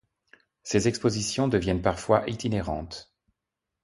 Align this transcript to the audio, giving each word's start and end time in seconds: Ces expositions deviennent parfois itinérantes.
Ces 0.63 0.87
expositions 0.87 1.47
deviennent 1.47 1.83
parfois 1.83 2.27
itinérantes. 2.27 3.13